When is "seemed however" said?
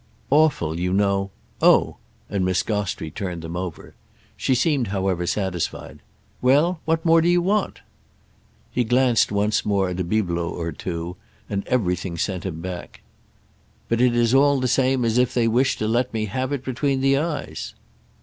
4.55-5.27